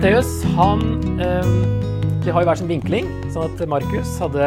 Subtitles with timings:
[0.00, 0.80] Matteus han
[1.20, 1.48] eh,
[2.24, 3.04] De har jo hver sin vinkling.
[3.34, 4.46] sånn at Markus hadde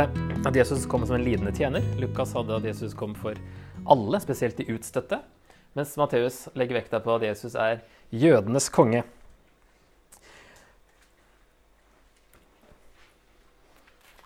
[0.50, 1.84] at Jesus kom som en lidende tjener.
[2.02, 3.38] Lukas hadde at Jesus kom for
[3.86, 5.20] alle, spesielt de utstøtte.
[5.78, 9.04] Mens Matteus legger vekta på at Jesus er jødenes konge.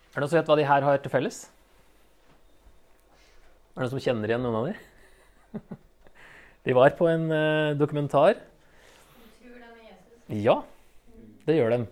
[0.07, 1.41] Er det noen som vet hva de her har til felles?
[3.75, 4.79] Er det noen som kjenner igjen noen av dem?
[6.71, 8.39] De var på en uh, dokumentar.
[10.31, 10.61] Ja,
[11.47, 11.83] det gjør de.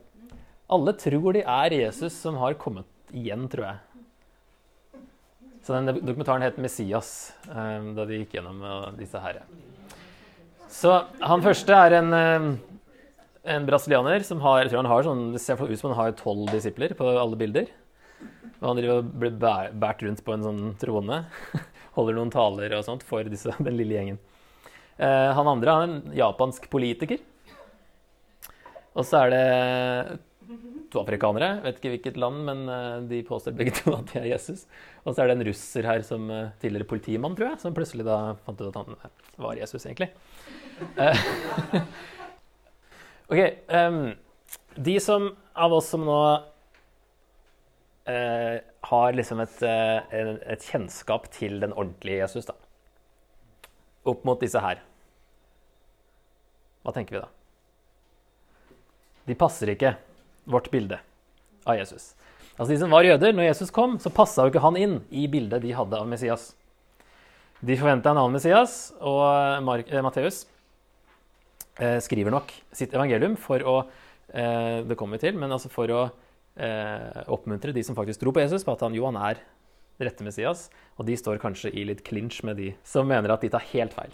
[0.75, 3.77] Alle tror de er Jesus som har kommet igjen, tror jeg.
[5.65, 9.41] Så den dokumentaren het 'Messias', um, da de gikk gjennom uh, disse her.
[10.69, 12.57] Så han første er en, uh,
[13.45, 16.11] en brasilianer som har, jeg tror han har sånn, Det ser ut som han har
[16.11, 17.65] tolv disipler på alle bilder.
[18.61, 21.25] Og han driver og blir båret rundt på en sånn trone.
[21.95, 24.19] Holder noen taler og sånt for disse, den lille gjengen.
[24.97, 27.19] Han andre er en japansk politiker.
[28.95, 30.19] Og så er det
[30.93, 31.59] to afrikanere.
[31.65, 34.65] Vet ikke hvilket land, men uh, de påstår begge to at de er Jesus.
[35.03, 38.07] Og så er det en russer her som uh, tidligere politimann, tror jeg, som plutselig
[38.07, 38.99] da fant ut at han
[39.41, 40.09] var Jesus, egentlig.
[43.31, 43.41] ok.
[43.71, 44.03] Um,
[44.75, 46.19] de som av oss som nå
[48.05, 52.53] har liksom et, et, kjennskap til den ordentlige Jesus, da.
[54.05, 54.83] Opp mot disse her.
[56.85, 57.31] Hva tenker vi da?
[59.25, 59.95] De passer ikke
[60.49, 60.99] vårt bilde
[61.65, 62.13] av Jesus.
[62.55, 65.25] Altså De som var jøder, når Jesus kom, så passa jo ikke han inn i
[65.31, 66.53] bildet de hadde av Messias.
[67.65, 70.43] De forventa en annen Messias, og eh, Matteus
[71.79, 75.91] eh, skriver nok sitt evangelium for å eh, Det kommer vi til, men altså for
[75.91, 79.41] å eh, oppmuntre de som faktisk tror på Jesus, på at han jo han er
[79.99, 80.67] rette Messias.
[80.99, 83.95] Og de står kanskje i litt clinch med de som mener at de tar helt
[83.95, 84.13] feil.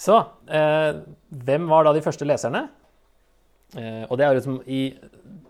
[0.00, 0.16] Så
[0.48, 1.00] eh,
[1.46, 2.68] hvem var da de første leserne?
[3.78, 4.80] Eh, og det er liksom I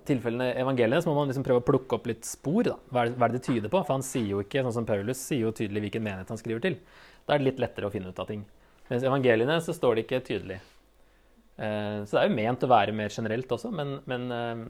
[0.08, 2.64] tilfellene evangeliene så må man liksom prøve å plukke opp litt spor.
[2.66, 2.76] Da.
[2.90, 3.80] Hva, er det, hva er det tyder på?
[3.84, 6.64] For han sier jo ikke, sånn som Paulus sier jo tydelig hvilken menighet han skriver
[6.64, 6.80] til.
[7.24, 8.42] Da er det litt lettere å finne ut av ting.
[8.90, 10.58] Mens evangeliene så står det ikke tydelig.
[11.60, 14.66] Eh, så det er jo ment å være mer generelt også, men, men eh,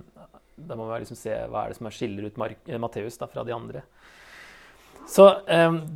[0.60, 2.40] da må vi liksom se hva er det som skiller ut
[2.82, 3.84] Matteus fra de andre.
[5.10, 5.24] Så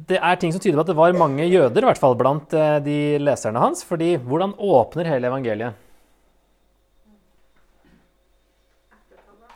[0.08, 2.50] det er ting som tyder på at det var mange jøder i hvert fall, blant
[2.82, 3.84] de leserne hans.
[3.86, 5.83] fordi hvordan åpner hele evangeliet?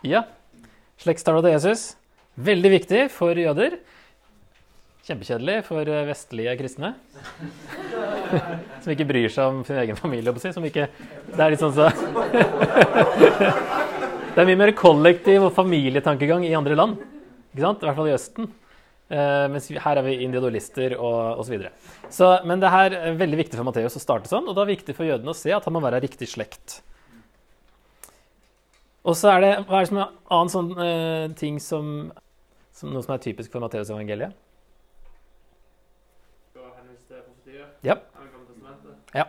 [0.06, 0.24] Ja.
[1.02, 1.96] Slektstavla til Jesus.
[2.38, 3.78] Veldig viktig for jøder.
[5.08, 6.92] Kjempekjedelig for eh, vestlige kristne.
[8.82, 10.34] som ikke bryr seg om sin egen familie.
[10.52, 10.86] Som ikke,
[11.32, 11.88] det er litt sånn så
[14.38, 17.00] Det er mye mer kollektiv og familietankegang i andre land.
[17.50, 17.82] Ikke sant?
[17.82, 18.50] I hvert fall i Østen.
[19.08, 21.64] Uh, mens her er vi individualister og osv.
[22.46, 24.94] Men det her er veldig viktig for Matteus å starte sånn, og det er viktig
[24.94, 26.82] for jødene å se at han må være riktig slekt.
[29.08, 32.10] Og så er det hva er det som er annen sånn uh, ting som,
[32.76, 34.36] som, Noe som er typisk for Matteus-evangeliet?
[37.86, 37.94] Ja.
[39.14, 39.24] ja.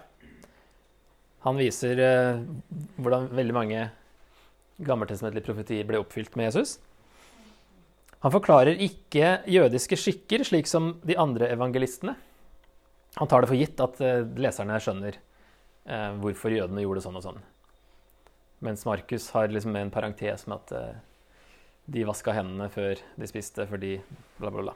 [1.46, 2.42] Han viser uh,
[3.00, 3.86] hvordan veldig mange
[4.84, 6.76] gammeltestamentlige profetier ble oppfylt med Jesus.
[8.26, 12.18] Han forklarer ikke jødiske skikker, slik som de andre evangelistene.
[13.16, 15.24] Han tar det for gitt at uh, leserne skjønner
[15.90, 17.38] hvorfor jødene gjorde sånn og sånn.
[18.60, 20.98] Mens Markus har liksom en parentes med at uh,
[21.90, 23.96] de vaska hendene før de spiste fordi
[24.38, 24.76] bla, bla, bla.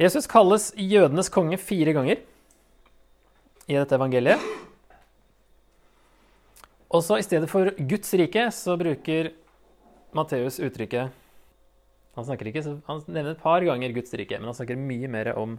[0.00, 2.20] Jesus kalles jødenes konge fire ganger
[3.68, 4.42] i dette evangeliet.
[6.92, 9.32] Og så i stedet for Guds rike så bruker
[10.12, 11.18] Matteus uttrykket
[12.12, 15.56] han, ikke, han nevner et par ganger Guds rike, men han snakker mye mer om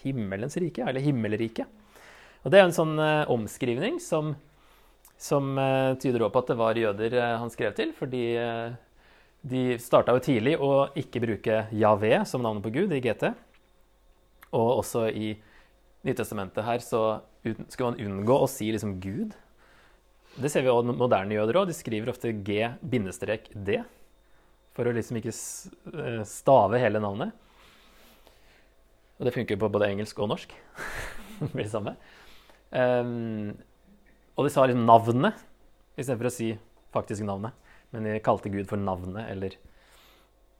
[0.00, 1.68] himmelens rike, eller himmelriket.
[2.42, 4.32] Og Det er en sånn uh, omskrivning som
[5.20, 7.92] som uh, tyder også på at det var jøder uh, han skrev til.
[7.96, 8.72] Fordi uh,
[9.50, 13.30] de starta jo tidlig å ikke bruke Javé som navnet på Gud i GT.
[14.56, 15.34] Og også i
[16.00, 17.20] Nytestamentet her så
[17.68, 19.34] skulle man unngå å si liksom Gud.
[20.40, 21.68] Det ser vi også moderne jøder òg.
[21.68, 23.82] De skriver ofte G-D
[24.72, 25.34] for å liksom ikke
[26.24, 27.34] stave hele navnet.
[29.20, 30.54] Og det funker på både engelsk og norsk.
[31.42, 31.92] det blir det samme.
[32.72, 33.52] Um,
[34.40, 35.42] og de sa liksom navnet
[36.00, 36.54] istedenfor å si
[36.94, 37.52] faktisk navnet.
[37.92, 39.58] Men de kalte Gud for navnet, eller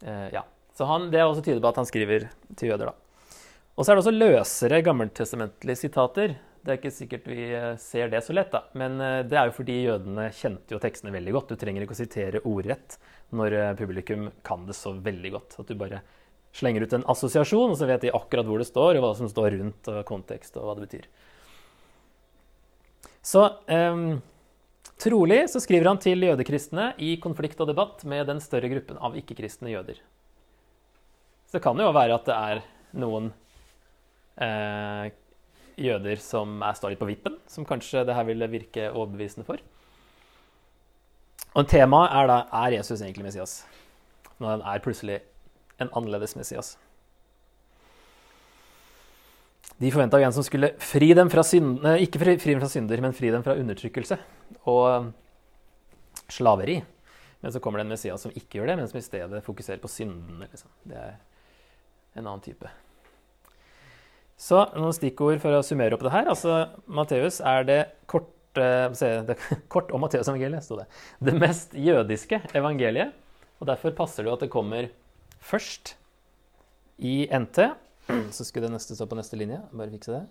[0.05, 0.45] eh, Ja.
[0.77, 3.33] Så han, det er også tyder på at han skriver til jøder, da.
[3.75, 6.37] Og så er det også løsere gammeltestamentlige sitater.
[6.61, 8.63] Det er ikke sikkert vi eh, ser det så lett, da.
[8.79, 11.53] Men eh, det er jo fordi jødene kjente jo tekstene veldig godt.
[11.53, 12.99] Du trenger ikke å sitere ordrett
[13.37, 15.59] når eh, publikum kan det så veldig godt.
[15.63, 16.03] At du bare
[16.57, 19.31] slenger ut en assosiasjon, og så vet de akkurat hvor det står, og hva som
[19.31, 21.11] står rundt, og kontekst, og hva det betyr.
[23.23, 24.21] Så um,
[25.01, 29.15] Trolig så skriver han til jødekristne i konflikt og debatt med den større gruppen av
[29.17, 30.01] ikke-kristne jøder.
[31.49, 32.61] Så det kan jo være at det er
[33.01, 33.31] noen
[34.37, 35.09] uh,
[35.81, 39.63] jøder som er står litt på vippen, som kanskje det her ville virke overbevisende for.
[41.57, 43.57] Og Temaet er da er Jesus egentlig Messias.
[44.37, 45.19] Når han er plutselig
[45.81, 46.77] en annerledes Messias.
[49.81, 53.01] De forventa en som skulle fri dem fra synder, ikke fri, fri dem fra synder,
[53.01, 54.19] men fri dem fra undertrykkelse
[54.69, 55.13] og
[56.31, 56.81] slaveri.
[57.41, 59.81] Men så kommer det en Messias som ikke gjør det, men som i stedet fokuserer
[59.81, 60.51] på syndene.
[60.51, 60.69] Liksom.
[60.85, 61.17] Det er
[62.19, 62.69] en annen type.
[64.41, 66.29] Så noen stikkord for å summere opp det her.
[66.33, 67.81] Altså, Matteus er det
[68.11, 69.37] kort det,
[69.73, 70.89] kort om Matteusevangeliet, sto det.
[71.23, 73.13] Det mest jødiske evangeliet.
[73.61, 74.89] Og derfor passer det jo at det kommer
[75.45, 75.95] først
[77.01, 77.71] i NT.
[78.37, 79.61] Så skulle det neste stå på neste linje.
[79.73, 80.25] Bare fikse det.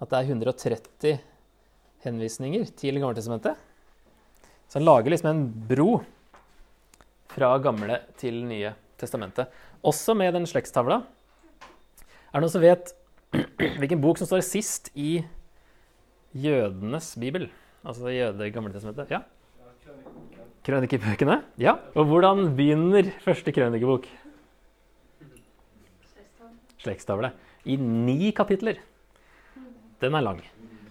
[0.00, 1.18] At det er 130
[2.04, 3.58] henvisninger til Gammeltestamentet.
[4.70, 5.90] Så han lager liksom en bro
[7.34, 9.50] fra Gamle til Nye testamentet.
[9.86, 11.02] Også med den slektstavla.
[12.30, 12.94] Er det noen som vet
[13.80, 15.20] hvilken bok som står sist i
[16.36, 17.48] jødenes bibel?
[17.84, 19.12] Altså jøde Gamle testamentet?
[19.12, 19.24] Ja?
[20.66, 21.40] Krønikebøkene?
[21.60, 21.78] Ja.
[21.96, 24.04] Og hvordan begynner første krønikebok?
[26.80, 27.32] Slektstavle.
[27.64, 28.80] I ni kapitler.
[30.00, 30.40] Den er lang.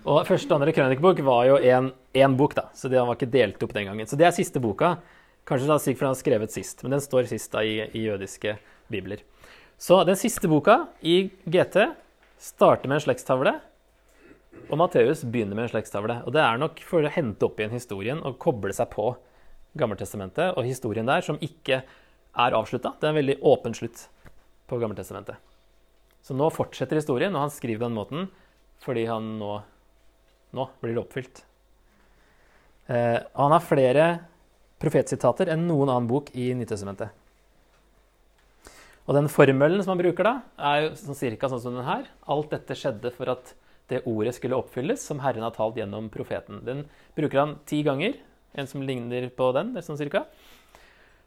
[0.07, 3.63] Og første og andre krønikebok var jo én bok, da, så den var ikke delt
[3.65, 4.07] opp den gangen.
[4.07, 4.95] Så det er siste boka.
[5.50, 8.56] Kanskje da Sigfrid har skrevet sist, men den står sist da i, i jødiske
[8.91, 9.24] bibler.
[9.81, 11.89] Så den siste boka i GT
[12.39, 13.56] starter med en slektstavle,
[14.69, 16.19] og Matteus begynner med en slektstavle.
[16.27, 19.12] Og det er nok for å hente opp igjen historien og koble seg på
[19.80, 22.95] Gammeltestamentet og historien der, som ikke er avslutta.
[23.00, 24.07] Det er en veldig åpen slutt
[24.69, 25.49] på Gammeltestamentet.
[26.25, 28.30] Så nå fortsetter historien, og han skriver på den måten
[28.80, 29.54] fordi han nå,
[30.56, 31.42] nå blir det oppfylt.
[32.88, 34.06] Eh, han har flere
[34.80, 37.12] profetsitater enn noen annen bok i Nytestamentet.
[39.10, 40.33] Og den formelen som han bruker da,
[40.69, 42.06] er jo sånn cirka sånn som den her.
[42.30, 43.56] Alt dette skjedde for at
[43.89, 46.62] det ordet skulle oppfylles, som Herren har talt gjennom profeten.
[46.66, 46.83] Den
[47.18, 48.19] bruker han ti ganger,
[48.54, 49.74] en som ligner på den.
[49.81, 50.27] sånn cirka.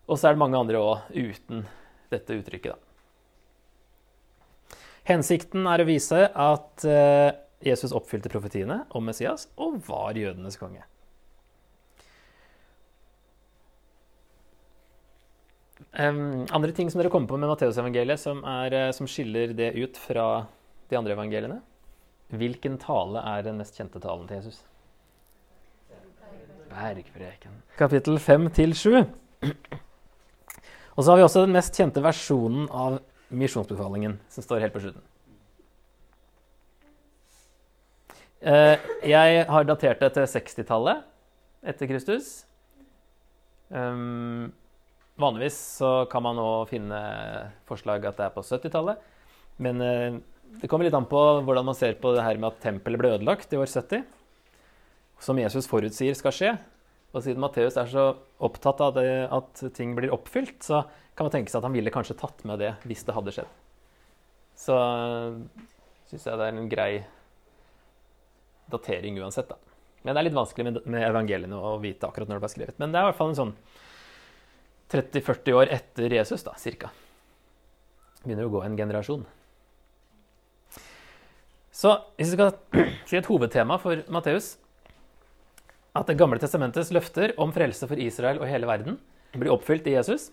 [0.06, 1.66] Og så er det mange andre òg uten
[2.10, 2.72] dette uttrykket.
[2.72, 2.91] da.
[5.08, 7.32] Hensikten er å vise at eh,
[7.62, 10.84] Jesus oppfylte profetiene om Messias og var jødenes konge.
[15.92, 19.98] Um, andre ting som dere kommer på med Matteusevangeliet som, er, som skiller det ut
[20.00, 20.46] fra
[20.88, 21.58] de andre evangeliene?
[22.32, 24.62] Hvilken tale er den mest kjente talen til Jesus?
[26.72, 27.58] Bergpreken.
[27.76, 29.02] Kapittel 5 til 7.
[30.96, 34.84] Og så har vi også den mest kjente versjonen av misjonsbefalingen, som står helt på
[34.84, 35.04] slutten.
[38.42, 41.04] Eh, jeg har datert det til 60-tallet
[41.62, 42.32] etter Kristus.
[43.70, 44.50] Um,
[45.20, 46.98] vanligvis så kan man nå finne
[47.68, 48.98] forslag at det er på 70-tallet.
[49.62, 50.18] Men uh,
[50.58, 53.14] det kommer litt an på hvordan man ser på det her med at tempelet ble
[53.14, 54.02] ødelagt i år 70.
[55.22, 56.52] Som Jesus forutsier skal skje.
[57.12, 58.08] Og siden Matteus er så
[58.42, 60.82] opptatt av det, at ting blir oppfylt, så
[61.14, 63.50] kan man tenke seg at han ville kanskje tatt med det hvis det hadde skjedd.
[64.58, 64.76] Så
[66.08, 66.92] syns jeg det er en grei
[68.72, 69.58] datering uansett, da.
[70.02, 72.78] Men det er litt vanskelig med, med evangeliene å vite akkurat når det ble skrevet.
[72.82, 73.54] Men det er i hvert fall en sånn
[74.92, 76.90] 30-40 år etter Jesus, da, cirka.
[78.24, 79.22] Begynner å gå en generasjon.
[81.72, 82.52] Så hvis vi skal
[83.08, 84.56] si et hovedtema for Matteus
[85.92, 88.94] at Det gamle testamentets løfter om frelse for Israel og hele verden
[89.36, 90.30] blir oppfylt i Jesus.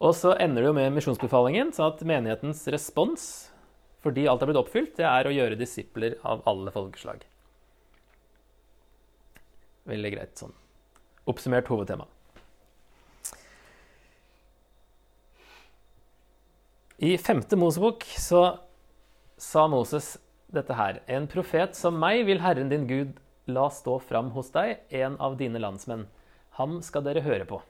[0.00, 3.24] Og så ender det jo med misjonsbefalingen, så at menighetens respons
[4.00, 7.20] fordi alt er blitt oppfylt, det er å gjøre disipler av alle folkeslag.
[9.90, 10.54] Veldig greit sånn.
[11.28, 12.06] Oppsummert hovedtema.
[17.00, 18.42] I femte Mosebok så
[19.40, 20.14] sa Moses
[20.52, 21.02] dette her.
[21.08, 25.36] En profet som meg vil Herren din Gud la stå fram hos deg, en av
[25.40, 26.06] dine landsmenn.
[26.56, 27.60] Ham skal dere høre på.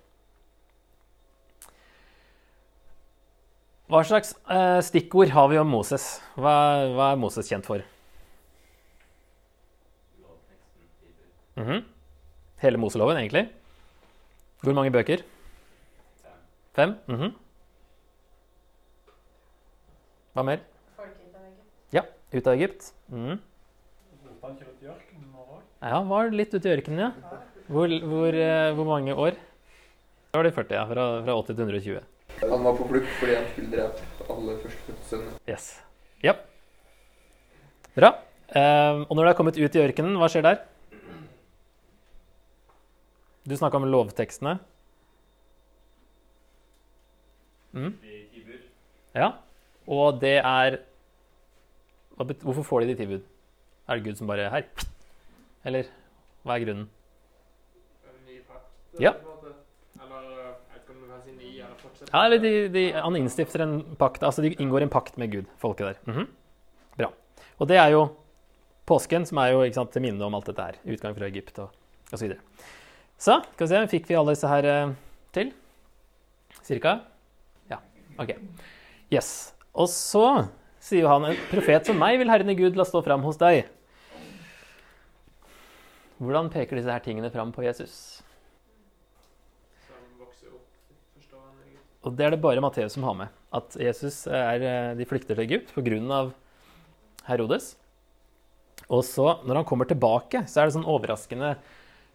[3.90, 6.04] Hva slags eh, stikkord har vi om Moses?
[6.38, 6.52] Hva,
[6.94, 7.82] hva, er Moses kjent for?
[11.56, 11.82] Mm -hmm.
[12.62, 13.48] Hele Moseloven, egentlig?
[14.62, 15.24] Hvor mange bøker?
[16.72, 16.94] Fem?
[17.08, 17.32] Mm -hmm.
[20.34, 20.60] Hva mer?
[21.92, 22.92] Ja, ut av Egypt.
[23.08, 23.40] Mm.
[25.82, 27.12] Ja, var litt ute i ørkenen, ja.
[27.66, 29.30] Hvor, hvor, uh, hvor mange år?
[30.32, 30.84] Da var det 40, ja.
[30.86, 32.00] Fra, fra 80 til 120.
[32.40, 35.38] Han var på flukt fordi han skulle drepe alle førstefødte sønner.
[35.48, 35.70] Yes.
[36.24, 36.34] Ja.
[37.94, 38.14] Bra.
[38.50, 40.62] Um, og når du er kommet ut i ørkenen, hva skjer der?
[43.46, 44.58] Du snakka om lovtekstene.
[47.72, 47.92] Mm.
[49.14, 49.32] Ja.
[49.86, 50.80] Og det er
[52.20, 53.22] Hvorfor får de de i bud?
[53.88, 54.66] Er det Gud som bare Her.
[55.64, 55.84] Eller
[56.44, 56.90] hva er grunnen?
[59.00, 59.12] Ja.
[59.12, 59.54] på en måte.
[60.02, 61.89] Eller jeg vet ikke om du kan si ny eller fortsett.
[62.08, 64.24] Ja, eller de, de, Han innstifter en pakt.
[64.26, 66.00] Altså de inngår en pakt med Gud, folket der.
[66.08, 66.28] Mhm.
[66.96, 67.12] Bra.
[67.60, 68.06] Og det er jo
[68.88, 70.80] påsken, som er jo ikke sant, til minne om alt dette her.
[70.90, 71.70] Utgang fra Egypt og
[72.10, 72.16] osv.
[72.16, 72.40] Så, videre.
[73.20, 74.94] så skal vi se, fikk vi alle disse her eh,
[75.36, 75.52] til?
[76.66, 76.96] Cirka?
[77.70, 77.78] Ja.
[78.18, 78.34] OK.
[79.12, 79.52] Yes.
[79.74, 80.48] Og så
[80.82, 83.68] sier han en profet som meg vil Herren i Gud la stå fram hos deg.
[86.20, 87.94] Hvordan peker disse her tingene fram på Jesus?
[89.86, 90.66] Som vokser opp,
[91.16, 91.86] forstår han egentlig.
[92.04, 93.34] Og det er det bare Matteus som har med.
[93.52, 96.30] At Jesus er, eh, de flykter til Egypt pga.
[97.28, 97.76] Herodes.
[98.88, 101.52] Og så, når han kommer tilbake, så er det sånn overraskende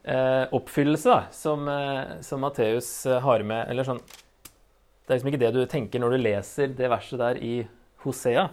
[0.04, 5.32] eh, oppfyllelse da, som, eh, som Matteus eh, har med Eller sånn Det er liksom
[5.32, 7.56] ikke det du tenker når du leser det verset der i
[8.04, 8.50] Hosea.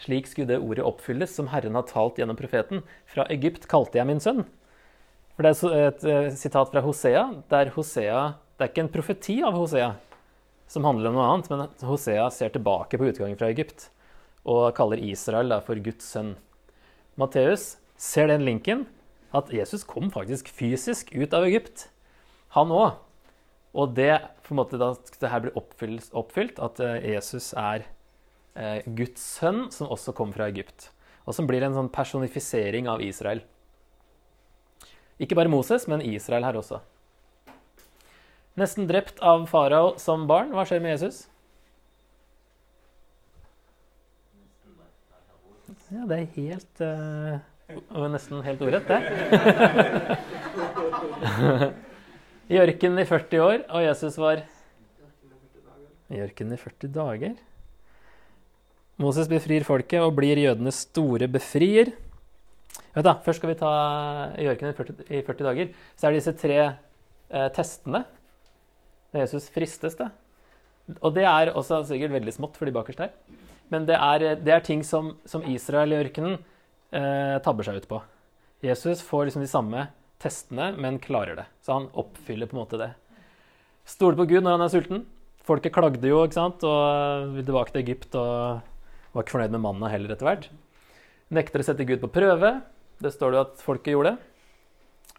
[0.00, 2.82] Slik skulle det ordet oppfylles, som Herren har talt gjennom profeten.
[3.08, 4.44] Fra Egypt kalte jeg min sønn.
[5.36, 8.22] For det er et eh, sitat fra Hosea, der Hosea
[8.56, 9.92] Det er ikke en profeti av Hosea
[10.68, 13.88] som handler om noe annet, men Hosea ser tilbake på utgangen fra Egypt
[14.48, 16.34] og kaller Israel for Guds sønn.
[17.18, 18.86] Matteus ser den linken
[19.34, 21.88] at Jesus kom faktisk fysisk ut av Egypt,
[22.56, 23.00] han òg.
[23.76, 24.14] Og det
[24.46, 27.84] på en måte da det her blir oppfylt, oppfylt at eh, Jesus er
[28.56, 30.88] eh, Guds sønn som også kom fra Egypt.
[31.28, 33.42] Og som blir en sånn personifisering av Israel.
[35.20, 36.80] Ikke bare Moses, men Israel her også.
[38.58, 40.50] Nesten drept av farao som barn.
[40.50, 41.28] Hva skjer med Jesus?
[45.88, 47.38] Ja, det er helt uh,
[48.12, 48.98] Nesten helt ordrett, det.
[52.52, 54.42] I ørkenen i 40 år, og Jesus var
[56.08, 57.34] i ørkenen i 40 dager.
[58.98, 61.92] Moses befrir folket og blir jødenes store befrier.
[62.96, 63.72] Vet da, først skal vi ta
[64.40, 65.74] i ørkenen i 40, i 40 dager.
[65.94, 68.02] Så er det disse tre eh, testene.
[69.18, 70.06] Da Jesus fristes, det.
[71.02, 73.10] Og det er også sikkert veldig smått for de bakerst her.
[73.68, 76.38] Men det er, det er ting som, som Israel i ørkenen
[76.94, 77.98] eh, tabber seg ut på.
[78.64, 79.88] Jesus får liksom de samme
[80.22, 81.48] testene, men klarer det.
[81.66, 82.92] Så han oppfyller på en måte det.
[83.88, 85.04] Stoler på Gud når han er sulten.
[85.48, 86.62] Folket klagde jo ikke sant?
[86.62, 90.50] og ville tilbake til Egypt og var ikke fornøyd med manna heller etter hvert.
[91.34, 92.60] Nekter å sette Gud på prøve.
[93.02, 94.14] Det står det at folket gjorde.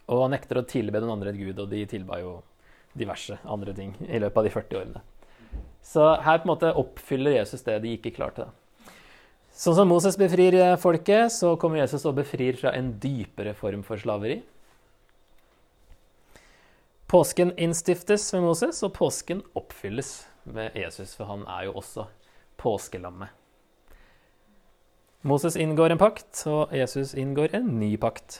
[0.10, 2.40] Og nekter å tilbe den andre et gud, og de tilba jo
[2.98, 5.04] diverse andre ting i løpet av de 40 årene.
[5.86, 8.50] Så her på en måte oppfyller Jesus det de ikke klarte.
[9.60, 13.82] Sånn som Moses befrir eh, folket, så kommer Jesus og befrir fra en dypere form
[13.84, 14.40] for slaveri.
[17.10, 20.14] Påsken innstiftes ved Moses, og påsken oppfylles
[20.46, 22.06] ved Jesus, for han er jo også
[22.62, 23.34] påskelammet.
[25.28, 28.40] Moses inngår en pakt, og Jesus inngår en ny pakt.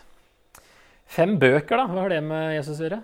[1.10, 1.88] Fem bøker, da.
[1.90, 3.02] Hva har det med Jesus å gjøre?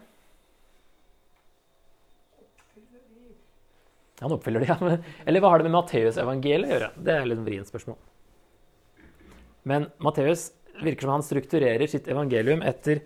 [4.23, 4.97] Han oppfyller det, ja.
[5.25, 6.91] Eller hva har det med Matteusevangeliet å gjøre?
[6.95, 7.97] Det er litt vrient spørsmål.
[9.67, 10.51] Men Matteus
[10.83, 13.01] virker som han strukturerer sitt evangelium etter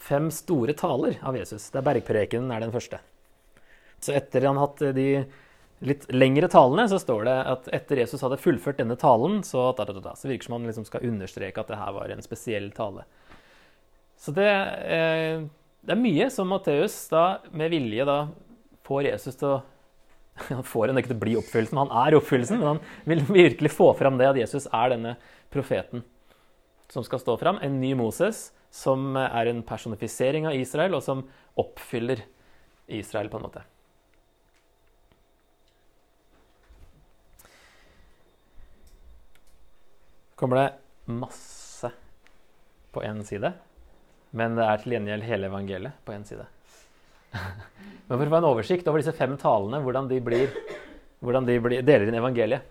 [0.00, 1.68] fem store taler av Jesus.
[1.70, 2.98] Det er Bergprekenen er den første.
[4.00, 5.08] Så etter han hatt de
[5.84, 9.86] litt lengre talene, så står det at etter Jesus hadde fullført denne talen, så, da,
[9.88, 12.24] da, da, så virker det som han liksom skal understreke at det her var en
[12.24, 13.06] spesiell tale.
[14.20, 14.50] Så det,
[14.92, 15.44] eh,
[15.80, 18.18] det er mye som Matteus da med vilje da
[18.84, 19.60] får Jesus til å
[20.60, 22.80] Han får henne ikke til å bli oppfyllelsen, han er oppfyllelsen, men han
[23.12, 25.16] vil virkelig få fram det at Jesus er denne
[25.52, 26.04] profeten
[26.90, 27.60] som skal stå fram.
[27.62, 31.26] En ny Moses som er en personifisering av Israel, og som
[31.58, 32.24] oppfyller
[32.90, 33.66] Israel på en måte.
[40.40, 40.72] kommer det
[41.04, 41.90] masse
[42.90, 43.52] på én side,
[44.30, 46.46] men det er til gjengjeld hele evangeliet på én side.
[48.08, 50.52] Men for å få en oversikt over disse fem talene, hvordan de, blir,
[51.22, 52.66] hvordan de blir, deler inn evangeliet,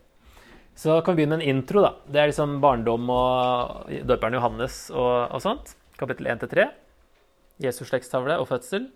[0.79, 1.81] så kan vi begynne med en intro.
[1.83, 1.93] da.
[2.07, 5.73] Det er liksom barndom og døperen Johannes og, og sånt.
[5.99, 6.69] Kapittel 1-3.
[7.59, 8.87] Jesus' slektstavle og fødsel.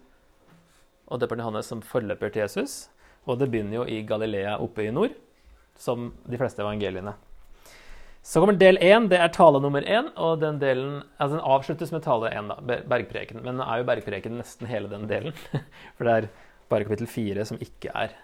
[1.11, 2.87] Og døperen Johannes som forløper til Jesus.
[3.27, 5.15] Og det begynner jo i Galilea oppe i nord,
[5.79, 7.15] som de fleste evangeliene.
[8.23, 10.07] Så kommer del én, det er tale nummer én.
[10.15, 13.41] Og den delen, altså den avsluttes med tale én, bergpreken.
[13.43, 15.35] Men nå er jo bergpreken nesten hele den delen.
[15.97, 16.29] For det er
[16.71, 18.15] bare kapittel fire som ikke er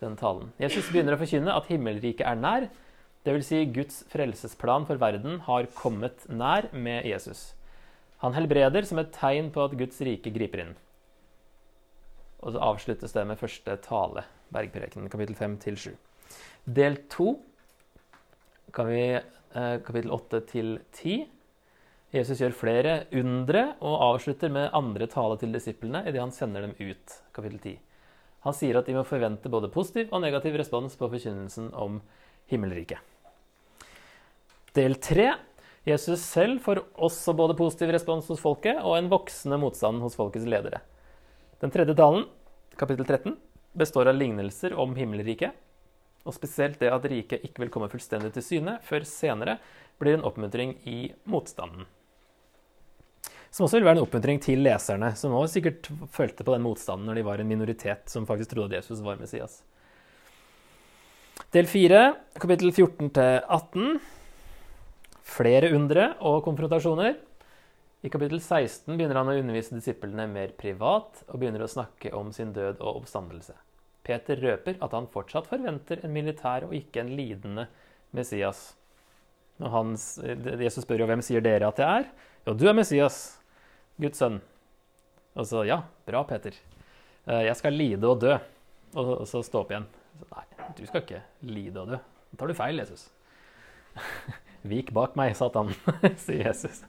[0.00, 0.48] den talen.
[0.60, 2.68] Jesus begynner å forkynne at himmelriket er nær.
[3.26, 3.48] Dvs.
[3.50, 7.50] Si Guds frelsesplan for verden har kommet nær med Jesus.
[8.22, 10.76] Han helbreder som et tegn på at Guds rike griper inn.
[12.40, 14.24] Og så avsluttes det med første tale,
[14.54, 15.90] bergpreken, kapittel 5 til 7.
[16.78, 17.28] Del 2
[18.76, 21.16] kan vi eh, kapittel 8 til 10.
[22.12, 26.76] Jesus gjør flere undre og avslutter med andre tale til disiplene idet han sender dem
[26.76, 27.74] ut, kapittel 10.
[28.46, 31.98] Han sier at de må forvente både positiv og negativ respons på forkynnelsen om
[32.52, 33.00] himmelriket.
[34.76, 35.32] Del 3.
[35.86, 40.46] Jesus selv får også både positiv respons hos folket og en voksende motstand hos folkets
[40.46, 40.82] ledere.
[41.62, 42.26] Den tredje talen,
[42.76, 43.38] kapittel 13,
[43.76, 45.56] består av lignelser om himmelriket,
[46.26, 49.58] og spesielt det at riket ikke vil komme fullstendig til syne før senere
[50.00, 51.86] blir en oppmuntring i motstanden.
[53.54, 57.08] Som også vil være en oppmuntring til leserne, som også sikkert følte på den motstanden
[57.08, 59.62] når de var en minoritet som faktisk trodde at Jesus var Messias.
[61.54, 62.02] Del 4,
[62.42, 63.96] kapittel 14-18.
[65.26, 67.16] Flere undre og konfrontasjoner.
[68.04, 72.28] I kapittel 16 begynner han å undervise disiplene mer privat og begynner å snakke om
[72.34, 73.56] sin død og oppstandelse.
[74.06, 77.66] Peter røper at han fortsatt forventer en militær og ikke en lidende
[78.14, 78.70] Messias.
[79.60, 79.94] Når han,
[80.62, 82.08] Jesus spør jo hvem sier dere at jeg er.
[82.46, 83.18] Jo, du er Messias,
[84.00, 84.38] Guds sønn.
[85.36, 86.54] Og så ja, bra, Peter.
[87.26, 88.36] Eh, jeg skal lide og dø.
[88.96, 89.88] Og så stå opp igjen.
[90.30, 90.44] Nei,
[90.78, 92.00] du skal ikke lide og dø.
[92.30, 93.08] Da tar du feil, Jesus.
[94.70, 95.72] Vik bak meg, Satan,
[96.24, 96.84] sier Jesus.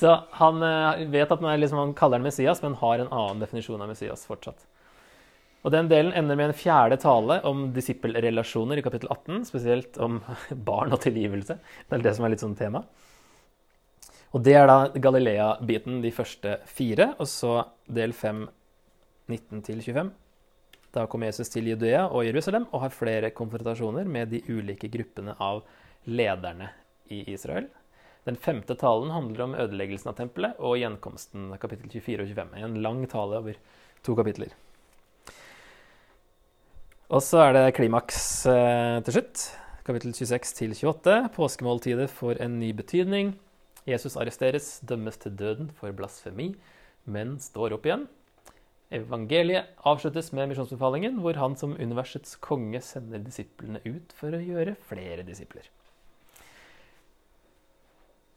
[0.00, 3.44] Så han eh, vet at han, liksom, han kaller han Messias, men har en annen
[3.44, 4.66] definisjon av Messias fortsatt.
[5.60, 9.44] Og Den delen ender med en fjerde tale om disippelrelasjoner i kapittel 18.
[9.50, 10.22] Spesielt om
[10.70, 11.58] barn og tilgivelse.
[11.88, 12.84] Det er det som er litt sånn tema.
[14.30, 17.12] Og Det er da Galilea-biten, de første fire.
[17.18, 17.58] Og så
[17.90, 18.46] del 5,
[19.28, 20.12] 19-25.
[20.94, 25.36] Da kommer Jesus til Judea og Jerusalem og har flere konfrontasjoner med de ulike gruppene
[25.38, 25.60] av
[26.10, 26.72] lederne
[27.12, 27.68] i Israel.
[28.26, 32.58] Den femte talen handler om ødeleggelsen av tempelet og gjenkomsten, kapittel 24 og 25.
[32.64, 33.62] En lang tale over
[34.02, 34.56] to kapitler.
[37.10, 39.40] Og så er det klimaks eh, til slutt.
[39.82, 41.16] Kapittel 26 til 28.
[41.34, 43.32] Påskemåltidet får en ny betydning.
[43.88, 46.52] Jesus arresteres, dømmes til døden for blasfemi,
[47.10, 48.06] men står opp igjen.
[48.94, 54.78] Evangeliet avsluttes med misjonsbefalingen, hvor han som universets konge sender disiplene ut for å gjøre
[54.86, 55.66] flere disipler.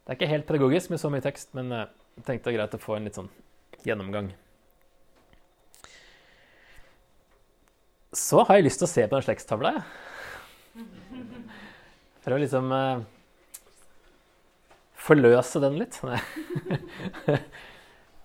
[0.02, 2.74] Det er ikke helt pedagogisk med så mye tekst, men jeg tenkte det var greit
[2.74, 3.30] å få en litt sånn
[3.86, 4.34] gjennomgang.
[8.14, 9.82] Så har jeg lyst til å se på den slektstavla, jeg.
[12.24, 13.02] For å liksom uh,
[15.04, 15.98] forløse den litt.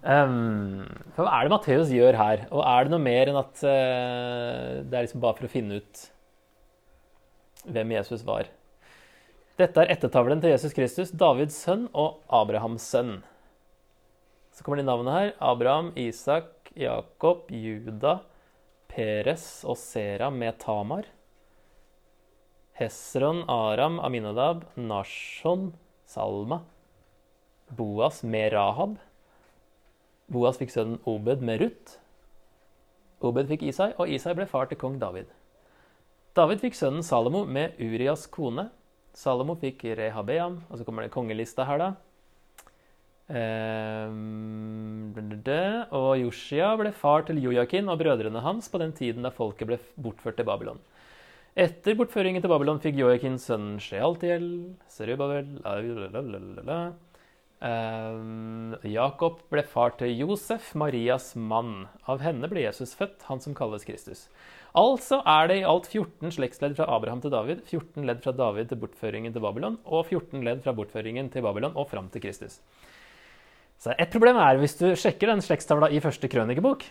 [0.06, 2.46] um, for hva er det Matteus gjør her?
[2.54, 5.82] Og er det noe mer enn at uh, det er liksom bare for å finne
[5.82, 6.06] ut
[7.68, 8.48] hvem Jesus var?
[9.60, 13.18] Dette er ettertavlen til Jesus Kristus, Davids sønn og Abrahams sønn.
[14.56, 15.34] Så kommer de navnene her.
[15.44, 18.22] Abraham, Isak, Jakob, Juda,
[19.00, 21.06] Peres og Sera med Tamar.
[22.76, 25.70] Hesron, Aram, Aminadab, Nashon,
[26.04, 26.58] Salma.
[27.72, 28.98] Boas med Rahab.
[30.28, 31.96] Boas fikk sønnen Obed med Ruth.
[33.24, 35.32] Obed fikk Isai, og Isai ble far til kong David.
[36.36, 38.68] David fikk sønnen Salomo med Urias kone.
[39.16, 41.94] Salomo fikk Rehabeam, og så kommer det kongelista her, da.
[43.30, 45.14] Um,
[45.94, 49.78] og Joshia ble far til Jojakin og brødrene hans på den tiden da folket ble
[50.02, 50.82] bortført til Babylon.
[51.60, 55.60] Etter bortføringen til Babylon fikk Jojakin sønnen Shealtiel, Serubabel
[57.62, 61.88] um, Jakob ble far til Josef, Marias mann.
[62.10, 64.26] Av henne ble Jesus født, han som kalles Kristus.
[64.78, 68.70] Altså er det i alt 14 slektsledd fra Abraham til David, 14 ledd fra David
[68.70, 72.62] til bortføringen til Babylon og 14 ledd fra bortføringen til Babylon og fram til Kristus.
[73.80, 76.84] Så Et problem er hvis du sjekker den slektstavla i første krønikebok,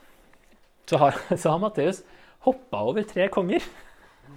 [0.88, 2.01] så har, har Matteus
[2.46, 3.64] hoppa over tre konger.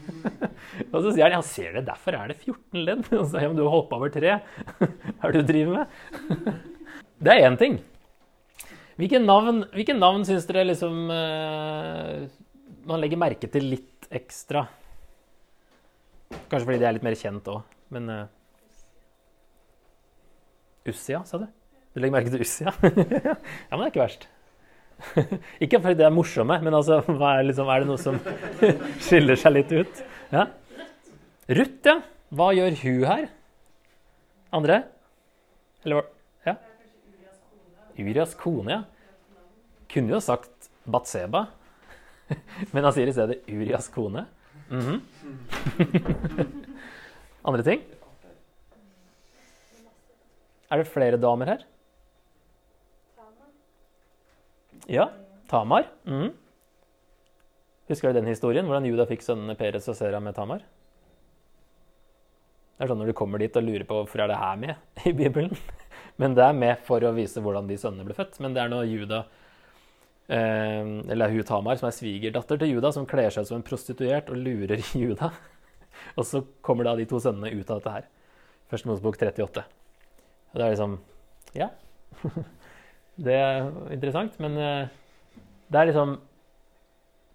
[0.91, 3.05] og så sier han ja, ser det, derfor er det 14 ledd.
[3.19, 4.37] Og så sier han du har hoppa over tre.
[4.79, 6.59] Hva er det du driver med?
[7.21, 7.79] det er én ting.
[8.99, 12.27] Hvilke navn, hvilke navn syns dere liksom uh,
[12.89, 14.65] man legger merke til litt ekstra?
[16.51, 17.63] Kanskje fordi de er litt mer kjent òg,
[17.95, 18.21] men uh,
[20.91, 21.47] Ussia, sa du?
[21.91, 22.71] Du legger merke til Ussia?
[22.81, 24.27] ja, men det er ikke verst.
[25.63, 28.19] ikke fordi det er morsomme, men altså, er, liksom, er, det noe som
[29.05, 30.01] skiller seg litt ut?
[30.31, 30.45] Ja.
[31.51, 31.97] Ruth, ja.
[32.31, 33.25] Hva gjør hun her?
[34.55, 34.77] Andre?
[35.83, 36.05] Eller hva?
[36.47, 36.55] Ja?
[37.99, 38.83] Urias kone, ja.
[39.91, 41.49] Kunne jo sagt Batseba,
[42.71, 44.23] men han sier i stedet Urias kone.
[44.71, 44.99] Mm -hmm.
[47.43, 47.81] Andre ting?
[50.71, 51.65] Er det flere damer her?
[54.89, 55.09] Ja,
[55.51, 55.87] Tamar.
[56.07, 56.31] Mm.
[57.91, 58.65] Husker du den historien?
[58.69, 60.63] Hvordan Juda fikk sønnene Peres og Sera med Tamar?
[62.77, 65.03] Det er sånn når du kommer dit og lurer på hvorfor er det her med
[65.09, 65.51] i Bibelen.
[66.21, 68.39] Men det er med for å vise hvordan de sønnene ble født.
[68.41, 69.19] Men det er når Juda,
[70.31, 74.31] eh, eller hun Tamar, som er svigerdatter til Juda, som kler seg som en prostituert
[74.33, 75.29] og lurer Juda.
[76.15, 78.09] Og så kommer da de to sønnene ut av dette her.
[78.71, 79.67] Første Mosebok 38.
[80.51, 80.97] Og det er liksom
[81.59, 81.69] Ja.
[83.21, 84.89] Det er interessant, men eh,
[85.69, 86.15] det er liksom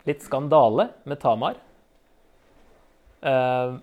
[0.07, 1.61] litt skandale med Tamar.
[3.27, 3.79] Uh,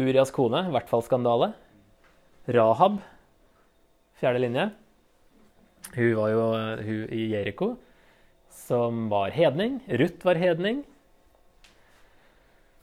[0.00, 1.52] Urias kone, i hvert fall skandale.
[2.52, 2.98] Rahab,
[4.20, 4.66] fjerde linje.
[5.94, 7.70] Hun var jo eh, hun i Jeriko,
[8.64, 9.78] som var hedning.
[10.00, 10.82] Ruth var hedning.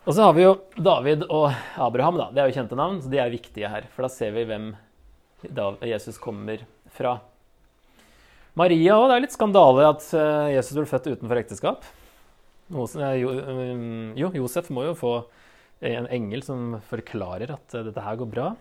[0.05, 2.29] Og så har vi jo David og Abraham, da.
[2.33, 3.89] Det er jo kjente navn, så de er viktige her.
[3.93, 4.71] For da ser vi hvem
[5.85, 7.19] Jesus kommer fra.
[8.59, 9.07] Maria òg.
[9.09, 11.87] Det er litt skandale at eh, Jesus ble født utenfor ekteskap.
[12.71, 15.13] Jo, Josef må jo få
[15.81, 18.51] en engel som forklarer at eh, dette her går bra.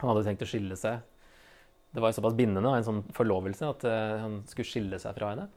[0.00, 1.02] Han hadde tenkt å skille seg.
[1.94, 5.32] Det var jo såpass bindende, en sånn forlovelse, at eh, han skulle skille seg fra
[5.32, 5.48] henne.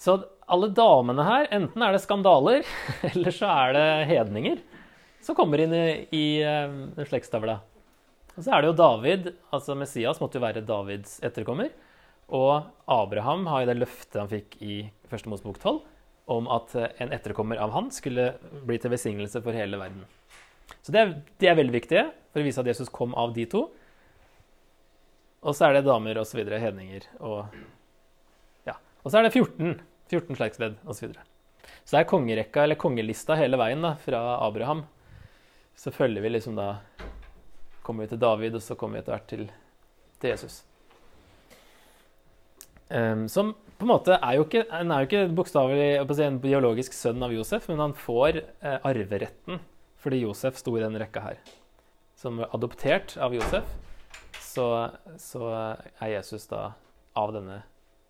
[0.00, 0.18] Så
[0.52, 2.66] alle damene her, enten er det skandaler,
[3.12, 4.60] eller så er det hedninger
[5.24, 7.56] som kommer inn i, i i slektstavla.
[8.36, 11.72] Og så er det jo David, altså Messias måtte jo være Davids etterkommer.
[12.34, 15.78] Og Abraham har jo det løftet han fikk i Første Mosebok 12
[16.34, 18.32] om at eh, en etterkommer av han skulle
[18.66, 20.02] bli til velsignelse for hele verden.
[20.82, 23.46] Så det er, de er veldig viktige for å vise at Jesus kom av de
[23.50, 23.62] to.
[25.46, 26.42] Og så er det damer osv.
[26.42, 27.06] hedninger.
[27.22, 27.54] Og,
[28.66, 28.74] ja.
[29.04, 29.78] og så er det 14,
[30.10, 30.98] 14 slektsledd osv.
[30.98, 31.26] Så, videre.
[31.84, 34.82] så det er kongerekka, eller kongelista, hele veien da, fra Abraham.
[35.78, 36.76] Så følger vi liksom da
[37.86, 39.44] Kommer vi til David, og så kommer vi etter hvert til,
[40.18, 40.56] til Jesus.
[42.88, 46.94] Um, som på en måte er jo ikke, Han er jo ikke bokstavelig en biologisk
[46.96, 49.60] sønn av Josef, men han får eh, arveretten
[50.00, 51.40] fordi Josef sto i den rekka her.
[52.16, 53.66] Som adoptert av Josef,
[54.38, 54.66] så,
[55.18, 56.68] så er Jesus da
[57.18, 57.64] av denne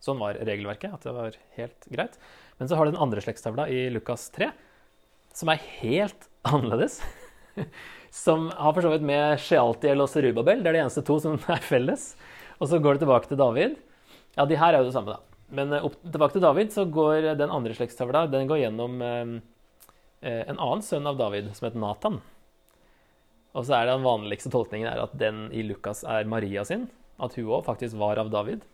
[0.06, 2.18] Sånn var regelverket, at det var helt greit.
[2.60, 4.50] Men så har du den andre slektstavla i Lukas 3,
[5.34, 7.00] som er helt annerledes.
[8.12, 10.62] som har for så vidt med Shealtiel og Serubabel.
[10.62, 12.12] Det er de eneste to som er felles.
[12.60, 13.80] Og så går det tilbake til David.
[14.36, 15.42] Ja, de her er jo det samme, da.
[15.56, 19.36] Men eh, opp, tilbake til David, så går den andre slektstavla den går gjennom eh,
[20.20, 22.20] eh, en annen sønn av David som heter Nathan.
[23.56, 26.90] Og så er det Den vanligste tolkningen er at den i Lukas er Maria sin.
[27.16, 28.64] At hun òg faktisk var av David.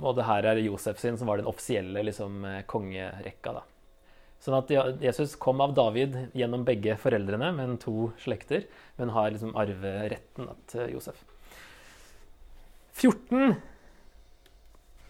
[0.00, 3.52] Og det her er Josef sin, som var den offisielle liksom, eh, kongerekka.
[3.58, 3.62] da.
[4.40, 8.66] Sånn at Jesus kom av David gjennom begge foreldrene, men to slekter.
[8.96, 11.24] Men har liksom arveretten til Josef.
[12.96, 13.56] 14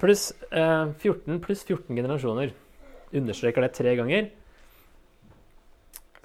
[0.01, 2.53] Pluss eh, 14 pluss 14 generasjoner.
[3.17, 4.29] Understreker det tre ganger.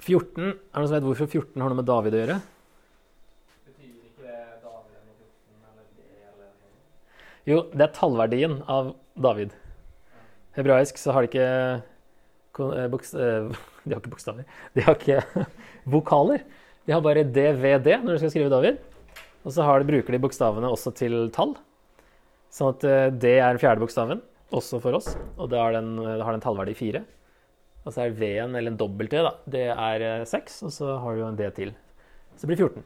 [0.01, 2.37] 14 Er det noen som vet hvorfor 14 har noe med David å gjøre?
[3.69, 4.25] Betyr ikke
[4.65, 6.77] David er 14 eller det eller noe?
[7.47, 9.55] Jo, det er tallverdien av David.
[10.57, 11.87] Hebraisk så har de ikke eh,
[12.59, 14.49] eh, De har ikke bokstaver.
[14.75, 15.45] De har ikke
[15.95, 16.43] vokaler.
[16.85, 18.81] De har bare DVD når de skal skrive David.
[19.45, 21.55] Og så de, bruker de bokstavene også til tall.
[22.51, 25.13] Sånn at D det er den fjerde bokstaven, også for oss.
[25.37, 27.05] Og det har den, det har den tallverdi fire.
[27.81, 30.95] Og så er V-en, eller en dobbelt D, da, det er eh, seks, og så
[31.01, 31.73] har du jo en D til.
[32.35, 32.83] Så det blir 14.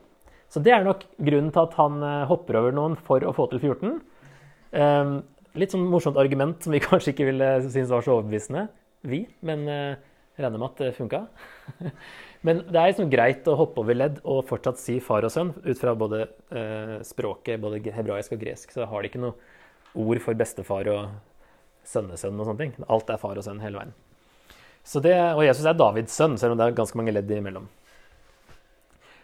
[0.52, 3.50] Så det er nok grunnen til at han eh, hopper over noen for å få
[3.52, 3.98] til 14.
[4.76, 5.18] Um,
[5.56, 8.68] litt sånn morsomt argument som vi kanskje ikke ville synes var så overbevisende,
[9.06, 11.26] vi, men uh, regner med at det funka.
[12.48, 15.52] men det er liksom greit å hoppe over ledd og fortsatt si far og sønn
[15.60, 16.24] ut fra både
[16.56, 18.72] uh, språket, både hebraisk og gresk.
[18.76, 19.36] Så har de ikke noe
[19.96, 21.16] ord for bestefar og
[21.88, 22.76] sønnesønn og sånne ting.
[22.92, 23.96] Alt er far og sønn hele veien.
[24.86, 27.66] Det, og Jesus er Davids sønn, selv om det er ganske mange ledd imellom.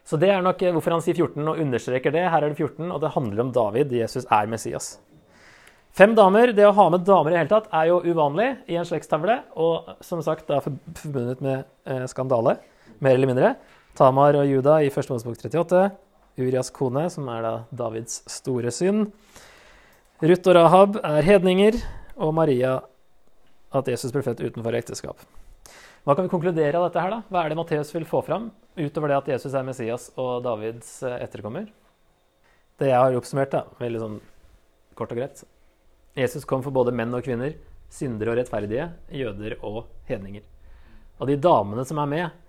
[0.07, 2.25] Så det er nok hvorfor han sier 14 og understreker det.
[2.33, 3.93] Her er det 14, og det handler om David.
[3.93, 4.95] Jesus er Messias.
[5.93, 6.53] Fem damer.
[6.55, 9.41] Det å ha med damer i hele tatt er jo uvanlig i en slektstavle.
[9.59, 12.57] Og som sagt er forbundet med eh, skandale,
[13.03, 13.53] mer eller mindre.
[13.99, 15.11] Tamar og Juda i 1.
[15.11, 15.83] Mosebok 38.
[16.41, 19.11] Urias kone, som er da Davids store synd.
[20.21, 21.79] Ruth og Rahab er hedninger,
[22.21, 22.75] og Maria
[23.73, 25.23] at Jesus ble født utenfor ekteskap.
[26.05, 27.17] Hva kan vi konkludere av dette her, da?
[27.25, 30.91] Hva er det Matteus vil få fram, utover det at Jesus er Messias og Davids
[31.01, 31.65] eh, etterkommer?
[32.77, 34.19] Det jeg har oppsummert, da, veldig sånn
[34.93, 35.41] kort og greit
[36.13, 37.55] Jesus kom for både menn og kvinner,
[37.89, 38.91] syndere og rettferdige,
[39.23, 40.45] jøder og hedninger.
[41.17, 42.40] Og de damene som er med,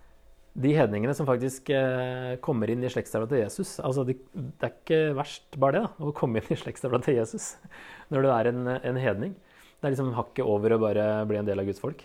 [0.52, 4.74] de hedningene som faktisk eh, kommer inn i slektstavla til Jesus altså de, Det er
[4.74, 7.54] ikke verst bare det, da, å komme inn i slektstavla til Jesus
[8.12, 9.32] når du er en, en hedning.
[9.80, 12.04] Det er liksom hakket over å bare bli en del av Guds folk.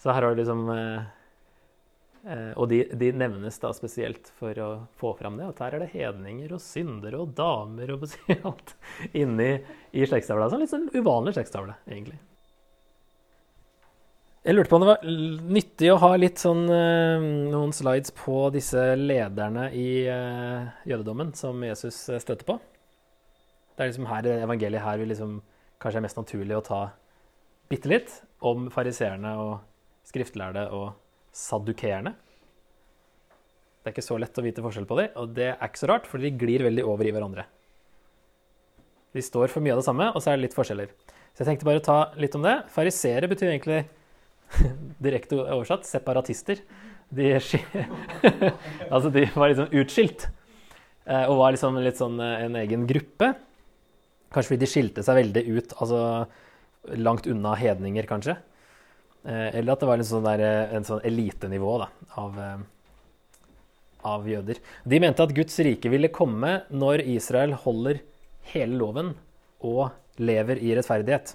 [0.00, 1.08] Så her har du liksom eh,
[2.28, 5.48] eh, Og de, de nevnes da spesielt for å få fram det.
[5.48, 8.04] At her er det hedninger og syndere og damer og
[8.52, 8.76] alt
[9.10, 9.54] inni
[9.96, 10.52] i slektstavla.
[10.52, 12.20] Så litt sånn uvanlig slektstavle, egentlig.
[14.40, 15.02] Jeg lurte på om det var
[15.52, 21.60] nyttig å ha litt sånn eh, noen slides på disse lederne i eh, jødedommen som
[21.60, 22.56] Jesus eh, støtte på.
[23.76, 25.34] Det er liksom her evangeliet her vil liksom
[25.80, 26.80] kanskje er mest naturlig å ta
[27.68, 30.88] bitte litt om fariseerne og skriftlærde og
[31.36, 32.16] saddukerende.
[33.84, 35.92] Det er ikke så lett å vite forskjell på dem, og det er ikke så
[35.92, 37.44] rart, for de glir veldig over i hverandre.
[39.12, 40.92] De står for mye av det samme, og så er det litt forskjeller.
[41.36, 42.62] Så jeg tenkte bare å ta litt om det.
[42.72, 43.84] Farisere betyr egentlig
[45.04, 46.62] direkte oversatt separatister.
[47.10, 47.32] De,
[48.94, 50.28] altså de var liksom utskilt,
[51.06, 53.32] eh, og var liksom litt sånn eh, en egen gruppe.
[54.30, 56.02] Kanskje fordi de skilte seg veldig ut, altså
[57.00, 58.36] langt unna hedninger, kanskje.
[59.26, 60.44] Eh, Eller at det var en sånn, der,
[60.78, 61.90] en sånn elitenivå da,
[62.22, 62.38] av,
[64.06, 64.62] av jøder.
[64.86, 68.04] De mente at Guds rike ville komme når Israel holder
[68.54, 69.14] hele loven
[69.66, 71.34] og lever i rettferdighet.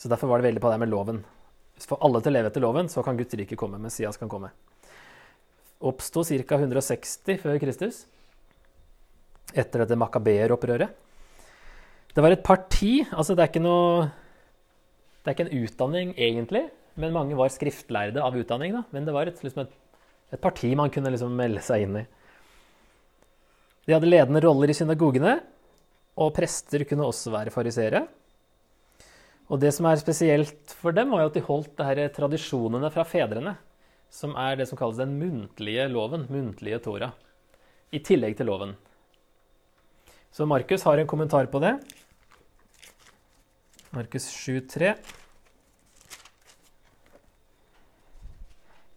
[0.00, 1.22] Så derfor var det veldig på det med loven.
[1.88, 3.80] For alle til å leve etter loven, så kan Guds rike komme.
[3.80, 4.52] Messias kan komme.
[5.80, 6.58] Oppsto ca.
[6.58, 8.04] 160 før Kristus,
[9.54, 10.92] etter dette makabeeropprøret.
[12.10, 14.08] Det var et parti, altså det er ikke noe
[15.20, 16.62] Det er ikke en utdanning egentlig,
[16.96, 18.72] men mange var skriftlærde av utdanning.
[18.72, 19.74] da, Men det var et, liksom et,
[20.32, 22.04] et parti man kunne liksom melde seg inn i.
[23.84, 25.34] De hadde ledende roller i synagogene,
[26.20, 28.06] og prester kunne også være fariseere.
[29.50, 33.02] Og det som er spesielt for dem, var jo at de holdt det tradisjonene fra
[33.02, 33.56] fedrene,
[34.10, 37.10] som er det som kalles den muntlige loven, muntlige Tora,
[37.90, 38.76] i tillegg til loven.
[40.30, 41.74] Så Markus har en kommentar på det.
[43.90, 44.94] Markus 7,3.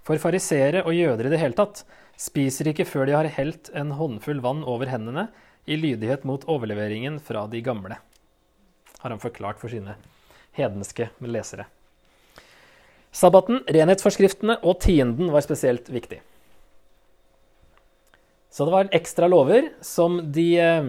[0.05, 1.81] For fariseere og jøder i det hele tatt
[2.19, 5.31] spiser ikke før de har helt en håndfull vann over hendene
[5.65, 7.97] i lydighet mot overleveringen fra de gamle,
[8.99, 9.95] har han forklart for sine
[10.57, 11.67] hedenske lesere.
[13.13, 16.21] Sabbaten, renhetsforskriftene og tienden var spesielt viktig.
[18.53, 20.87] Så det var ekstra lover som de eh,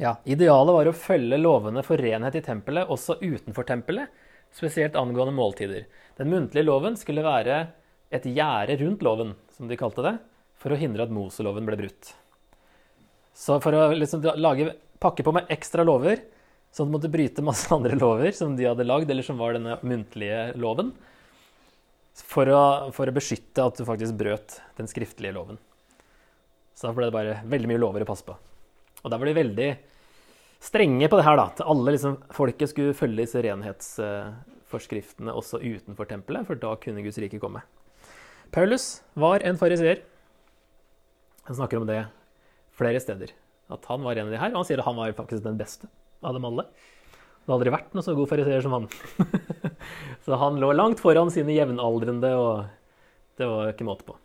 [0.00, 4.08] Ja, idealet var å følge lovene for renhet i tempelet også utenfor tempelet,
[4.56, 5.84] spesielt angående måltider.
[6.16, 7.60] Den muntlige loven skulle være
[8.10, 10.14] et gjerde rundt loven, som de kalte det,
[10.60, 12.14] for å hindre at Moseloven ble brutt.
[13.36, 16.20] Så for å liksom lage, pakke på med ekstra lover,
[16.70, 19.78] så han måtte bryte masse andre lover som de hadde lagd, eller som var denne
[19.82, 20.92] muntlige loven,
[22.20, 22.62] for å,
[22.94, 25.58] for å beskytte at du faktisk brøt den skriftlige loven.
[26.76, 28.36] Så da ble det bare veldig mye lover å passe på.
[29.00, 29.68] Og da var de veldig
[30.60, 31.48] strenge på det her, da.
[31.52, 37.20] At alle liksom, folket skulle følge disse renhetsforskriftene også utenfor tempelet, for da kunne Guds
[37.22, 37.62] rike komme.
[38.52, 40.02] Paulus var en fariseer.
[41.48, 42.02] Han snakker om det
[42.76, 43.32] flere steder.
[43.70, 45.60] At han var en av de her, og han sier at han var faktisk den
[45.60, 45.88] beste
[46.22, 46.66] av dem alle.
[47.40, 48.88] Det har aldri vært noen så god fariseer som han.
[50.24, 54.16] så han lå langt foran sine jevnaldrende, og det var ikke måte på.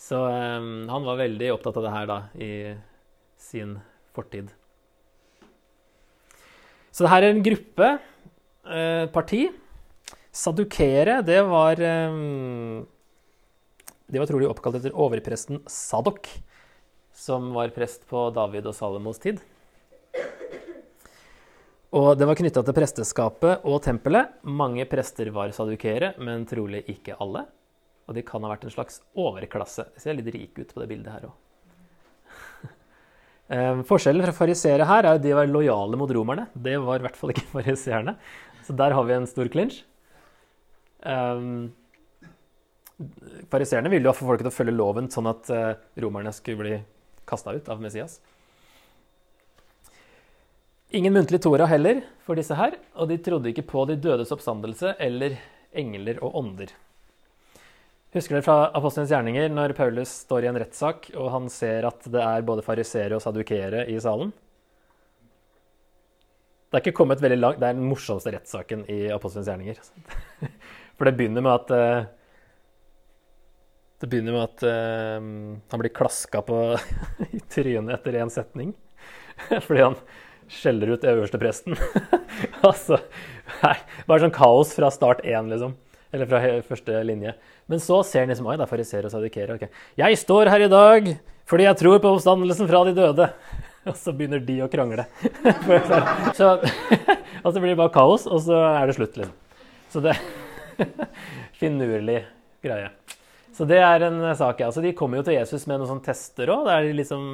[0.00, 2.52] Så um, han var veldig opptatt av det her da, i
[3.40, 3.76] sin
[4.16, 4.50] fortid.
[6.90, 7.90] Så det her er en gruppe,
[8.66, 9.44] eh, parti.
[10.34, 12.86] Sadukere, det var um,
[14.10, 16.26] De var trolig oppkalt etter overpresten Sadok,
[17.14, 19.38] som var prest på David og Salomos tid.
[21.90, 24.36] Og det var knytta til presteskapet og tempelet.
[24.46, 27.42] Mange prester var sadukere, men trolig ikke alle.
[28.06, 29.88] Og de kan ha vært en slags overklasse.
[29.96, 31.34] De ser litt rike ut på det bildet her òg.
[33.90, 36.46] Forskjellen fra fariseere her er at de var lojale mot romerne.
[36.54, 38.14] Det var i hvert fall ikke fariseerne.
[38.66, 39.82] Så der har vi en stor clinch.
[41.02, 41.72] Um,
[43.50, 45.70] Fariseerne ville jo få folket til å følge loven, sånn at uh,
[46.04, 46.74] romerne skulle bli
[47.26, 48.18] kasta ut av Messias.
[50.92, 54.96] Ingen muntlig Tora heller for disse her, og de trodde ikke på de dødes oppstandelse
[54.98, 55.36] eller
[55.70, 56.72] engler og ånder.
[58.10, 62.08] Husker dere fra Apostelens gjerninger når Paulus står i en rettssak og han ser at
[62.10, 64.32] det er både fariseere og sadukere i salen?
[66.66, 69.78] Det er ikke kommet veldig langt, det er den morsomste rettssaken i Apostelens gjerninger.
[70.98, 72.08] For det begynner med at uh,
[74.02, 75.30] Det begynner med at uh,
[75.70, 76.58] han blir klaska på
[77.38, 78.74] i trynet etter én setning.
[79.68, 79.96] Fordi han
[80.50, 81.78] skjeller ut øverstepresten.
[82.68, 82.98] altså,
[83.62, 83.76] nei,
[84.08, 85.76] bare sånn kaos fra start én, liksom.
[86.10, 87.36] Eller fra første linje.
[87.70, 89.56] Men så ser han liksom Oi, det er fariseere og sadikere.
[89.56, 89.70] Okay.
[90.00, 91.12] Jeg står her i dag
[91.50, 93.26] fordi jeg tror på oppstandelsen fra de døde.
[93.90, 95.06] Og så begynner de å krangle.
[96.38, 99.32] så og så blir det bare kaos, og så er det slutt, liksom.
[99.88, 100.12] Så det
[101.56, 102.18] Finurlig
[102.60, 102.90] greie.
[103.56, 104.68] Så det er en sak, ja.
[104.72, 106.68] Så de kommer jo til Jesus med noen sånne tester òg.
[106.68, 107.24] Der de liksom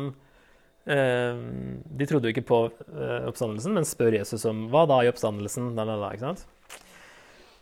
[0.87, 5.72] De trodde jo ikke på eh, oppstandelsen, men spør Jesus om hva da i oppstandelsen?
[5.75, 6.44] Da, da, da, ikke sant?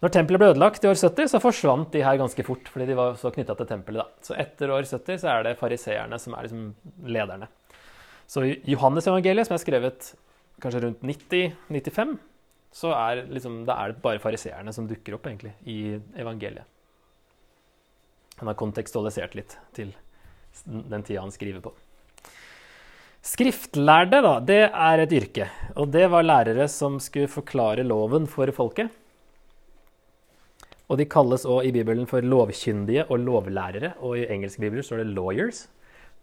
[0.04, 2.68] Når tempelet ble ødelagt i år 70, så forsvant de her ganske fort.
[2.68, 4.04] fordi de var så knytta til tempelet.
[4.04, 4.26] da.
[4.26, 6.66] Så etter år 70 så er det fariseerne som er liksom
[7.08, 7.48] lederne.
[8.28, 10.12] Så i Johannes-evangeliet, som er skrevet
[10.60, 12.18] kanskje rundt 90-95,
[12.74, 16.68] så er, liksom, da er det bare fariseerne som dukker opp egentlig i evangeliet.
[18.40, 19.94] Han har kontekstualisert litt til
[20.66, 21.72] den tida han skriver på.
[23.24, 25.48] Skriftlærde, da, det er et yrke.
[25.80, 28.92] Og det var lærere som skulle forklare loven for folket.
[30.92, 33.94] Og de kalles òg i Bibelen for lovkyndige og lovlærere.
[34.04, 35.66] Og i engelske bibler står det 'lawyers'.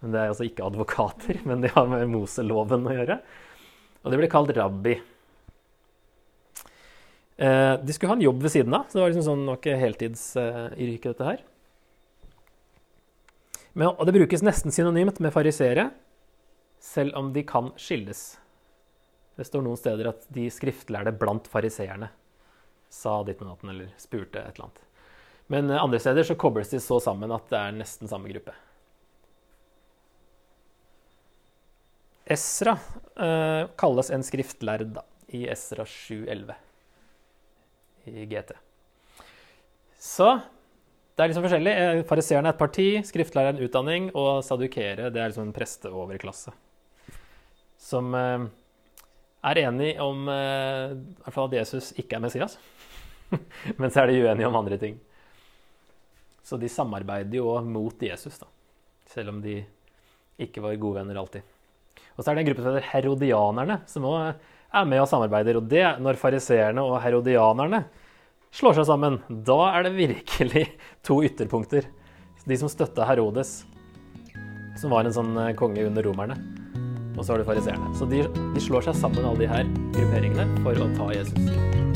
[0.02, 3.20] Men Det er altså ikke advokater, men det har med Moseloven å gjøre.
[4.04, 4.96] Og det ble kalt rabbi.
[7.38, 9.78] Eh, de skulle ha en jobb ved siden av, så det var liksom sånn, ikke
[9.82, 11.42] heltidsyrke, dette her.
[13.74, 15.90] Men, og det brukes nesten synonymt med fariseere,
[16.82, 18.24] selv om de kan skilles.
[19.38, 22.10] Det står noen steder at de skriftlærde blant fariseerne
[22.92, 24.82] sa ditt og natten eller spurte et eller annet.
[25.52, 28.54] Men eh, andre steder så kobles de så sammen at det er nesten samme gruppe.
[32.32, 32.76] Esra
[33.16, 35.00] eh, kalles en skriftlærd
[35.36, 36.58] i Esra 711
[38.12, 38.56] i GT.
[40.02, 40.34] Så
[41.16, 41.78] det er liksom forskjellig.
[41.78, 46.54] Eh, Fariseerne er et parti, skriftlæreren en utdanning, og sadukere det er liksom en presteoverklasse.
[47.82, 48.48] Som eh,
[49.50, 52.58] er enig om eh, i hvert fall at Jesus ikke er Messias.
[53.80, 55.00] Men så er de uenige om andre ting.
[56.46, 58.50] Så de samarbeider jo mot Jesus, da.
[59.12, 59.62] Selv om de
[60.42, 61.46] ikke var gode venner alltid.
[62.16, 65.60] Og så er det en gruppe som heter herodianerne, som òg er med og samarbeider.
[65.60, 67.84] Og det, når fariseerne og herodianerne
[68.56, 70.66] slår seg sammen, da er det virkelig
[71.08, 71.88] to ytterpunkter.
[72.46, 73.62] De som støtta Herodes,
[74.82, 76.38] som var en sånn eh, konge under romerne.
[77.18, 77.92] Og så har du fariseerne.
[78.00, 78.24] Så de,
[78.56, 81.91] de slår seg sammen, alle de her grupperingene, for å ta Jesus.